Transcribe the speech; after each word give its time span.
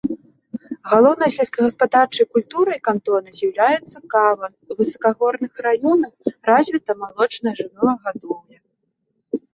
Галоўнай 0.93 1.33
сельскагаспадарчай 1.35 2.25
культурай 2.37 2.79
кантона 2.87 3.29
з'яўляецца 3.37 3.97
кава, 4.15 4.47
у 4.71 4.79
высакагорных 4.79 5.53
раёнах 5.69 6.13
развіта 6.51 6.91
малочная 7.03 7.55
жывёлагадоўля. 7.61 8.59